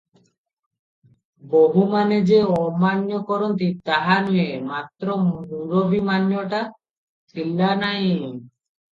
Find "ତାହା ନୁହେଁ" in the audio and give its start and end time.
3.89-4.55